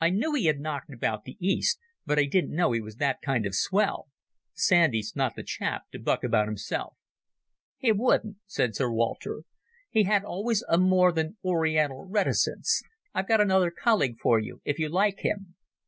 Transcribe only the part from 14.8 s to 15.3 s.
like